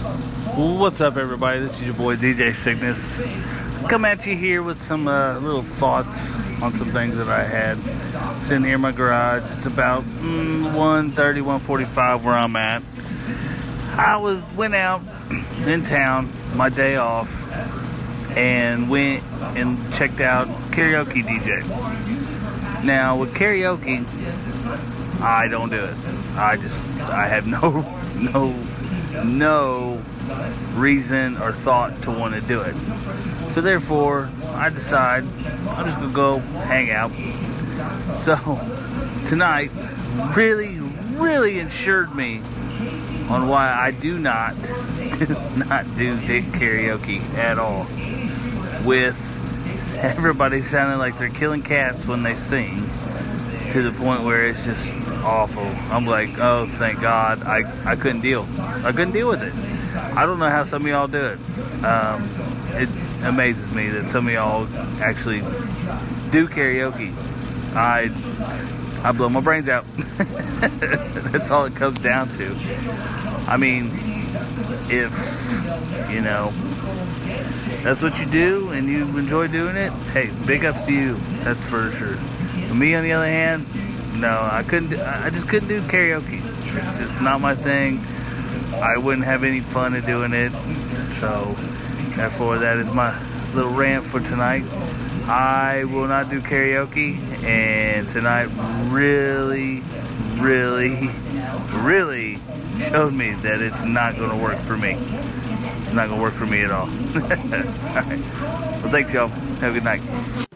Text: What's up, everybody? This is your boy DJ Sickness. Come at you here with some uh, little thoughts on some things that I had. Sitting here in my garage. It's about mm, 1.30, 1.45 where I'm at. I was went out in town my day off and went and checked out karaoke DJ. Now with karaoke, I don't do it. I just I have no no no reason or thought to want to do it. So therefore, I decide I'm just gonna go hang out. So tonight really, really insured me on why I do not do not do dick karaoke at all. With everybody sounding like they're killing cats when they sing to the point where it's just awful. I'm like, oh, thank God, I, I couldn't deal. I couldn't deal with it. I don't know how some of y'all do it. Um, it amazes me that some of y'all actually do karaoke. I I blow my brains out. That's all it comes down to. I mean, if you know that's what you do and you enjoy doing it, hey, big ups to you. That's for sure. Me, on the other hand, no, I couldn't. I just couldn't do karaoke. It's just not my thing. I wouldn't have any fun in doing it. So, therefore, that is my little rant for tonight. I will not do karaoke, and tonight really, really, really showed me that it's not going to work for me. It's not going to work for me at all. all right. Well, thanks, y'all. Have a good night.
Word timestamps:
What's 0.00 1.02
up, 1.02 1.18
everybody? 1.18 1.60
This 1.60 1.74
is 1.74 1.82
your 1.82 1.92
boy 1.92 2.16
DJ 2.16 2.54
Sickness. 2.54 3.22
Come 3.90 4.06
at 4.06 4.26
you 4.26 4.34
here 4.34 4.62
with 4.62 4.80
some 4.80 5.06
uh, 5.06 5.38
little 5.40 5.62
thoughts 5.62 6.34
on 6.62 6.72
some 6.72 6.90
things 6.90 7.16
that 7.18 7.28
I 7.28 7.44
had. 7.44 8.42
Sitting 8.42 8.64
here 8.64 8.76
in 8.76 8.80
my 8.80 8.92
garage. 8.92 9.42
It's 9.58 9.66
about 9.66 10.04
mm, 10.04 10.72
1.30, 10.72 11.42
1.45 11.42 12.22
where 12.22 12.34
I'm 12.34 12.56
at. 12.56 12.82
I 13.90 14.16
was 14.16 14.42
went 14.56 14.74
out 14.74 15.02
in 15.66 15.84
town 15.84 16.32
my 16.54 16.70
day 16.70 16.96
off 16.96 17.30
and 18.38 18.88
went 18.88 19.22
and 19.54 19.92
checked 19.92 20.20
out 20.20 20.48
karaoke 20.70 21.22
DJ. 21.22 21.62
Now 22.84 23.18
with 23.18 23.34
karaoke, 23.34 24.06
I 25.20 25.46
don't 25.48 25.68
do 25.68 25.84
it. 25.84 25.96
I 26.36 26.56
just 26.56 26.82
I 27.00 27.28
have 27.28 27.46
no 27.46 27.82
no 28.16 28.66
no 29.24 30.02
reason 30.74 31.36
or 31.38 31.52
thought 31.52 32.02
to 32.02 32.10
want 32.10 32.34
to 32.34 32.40
do 32.40 32.60
it. 32.60 32.74
So 33.50 33.60
therefore, 33.60 34.30
I 34.46 34.68
decide 34.68 35.24
I'm 35.68 35.86
just 35.86 35.98
gonna 35.98 36.12
go 36.12 36.38
hang 36.38 36.90
out. 36.90 37.12
So 38.20 38.36
tonight 39.26 39.70
really, 40.34 40.78
really 40.78 41.58
insured 41.58 42.14
me 42.14 42.38
on 43.28 43.48
why 43.48 43.72
I 43.72 43.90
do 43.90 44.18
not 44.18 44.60
do 44.62 45.36
not 45.56 45.96
do 45.96 46.18
dick 46.26 46.44
karaoke 46.44 47.22
at 47.34 47.58
all. 47.58 47.86
With 48.84 49.18
everybody 49.96 50.62
sounding 50.62 50.98
like 50.98 51.18
they're 51.18 51.28
killing 51.28 51.62
cats 51.62 52.06
when 52.06 52.22
they 52.22 52.34
sing 52.34 52.88
to 53.70 53.82
the 53.82 53.92
point 53.92 54.24
where 54.24 54.46
it's 54.46 54.64
just 54.64 54.92
awful. 55.22 55.62
I'm 55.62 56.06
like, 56.06 56.38
oh, 56.38 56.66
thank 56.66 57.00
God, 57.00 57.42
I, 57.44 57.62
I 57.90 57.96
couldn't 57.96 58.20
deal. 58.20 58.46
I 58.58 58.92
couldn't 58.92 59.12
deal 59.12 59.28
with 59.28 59.42
it. 59.42 59.54
I 59.94 60.26
don't 60.26 60.38
know 60.38 60.48
how 60.48 60.64
some 60.64 60.82
of 60.82 60.88
y'all 60.88 61.06
do 61.06 61.24
it. 61.24 61.84
Um, 61.84 62.28
it 62.72 62.88
amazes 63.24 63.70
me 63.70 63.88
that 63.90 64.10
some 64.10 64.26
of 64.26 64.32
y'all 64.32 64.68
actually 65.00 65.40
do 66.30 66.48
karaoke. 66.48 67.14
I 67.74 68.10
I 69.02 69.12
blow 69.12 69.28
my 69.28 69.40
brains 69.40 69.68
out. 69.68 69.86
That's 69.96 71.50
all 71.50 71.64
it 71.64 71.74
comes 71.74 72.00
down 72.00 72.28
to. 72.36 72.54
I 73.46 73.56
mean, 73.56 73.90
if 74.90 76.10
you 76.10 76.20
know 76.20 76.52
that's 77.82 78.02
what 78.02 78.18
you 78.18 78.26
do 78.26 78.70
and 78.70 78.88
you 78.88 79.04
enjoy 79.16 79.48
doing 79.48 79.76
it, 79.76 79.92
hey, 80.12 80.30
big 80.44 80.64
ups 80.64 80.82
to 80.82 80.92
you. 80.92 81.14
That's 81.44 81.64
for 81.64 81.90
sure. 81.92 82.18
Me, 82.74 82.94
on 82.94 83.02
the 83.04 83.12
other 83.12 83.26
hand, 83.26 83.66
no, 84.20 84.28
I 84.28 84.62
couldn't. 84.62 84.98
I 85.00 85.30
just 85.30 85.48
couldn't 85.48 85.68
do 85.68 85.80
karaoke. 85.82 86.42
It's 86.76 86.98
just 86.98 87.20
not 87.20 87.40
my 87.40 87.54
thing. 87.54 88.04
I 88.74 88.96
wouldn't 88.96 89.24
have 89.24 89.44
any 89.44 89.60
fun 89.60 89.94
in 89.94 90.04
doing 90.04 90.32
it. 90.32 90.52
So, 91.20 91.54
therefore, 92.16 92.58
that 92.58 92.78
is 92.78 92.90
my 92.90 93.18
little 93.54 93.72
rant 93.72 94.04
for 94.04 94.20
tonight. 94.20 94.64
I 95.26 95.84
will 95.84 96.06
not 96.06 96.30
do 96.30 96.40
karaoke, 96.40 97.20
and 97.44 98.08
tonight 98.08 98.48
really, 98.90 99.80
really, 100.40 101.10
really 101.72 102.38
showed 102.88 103.12
me 103.12 103.32
that 103.32 103.60
it's 103.60 103.84
not 103.84 104.16
going 104.16 104.30
to 104.30 104.42
work 104.42 104.58
for 104.60 104.76
me. 104.76 104.96
It's 105.82 105.92
not 105.92 106.08
going 106.08 106.18
to 106.18 106.22
work 106.22 106.34
for 106.34 106.46
me 106.46 106.62
at 106.62 106.70
all. 106.70 106.88
all 107.14 107.20
right. 107.20 108.18
Well, 108.82 108.90
thanks, 108.90 109.12
y'all. 109.12 109.28
Have 109.28 109.70
a 109.70 109.80
good 109.80 109.84
night. 109.84 110.46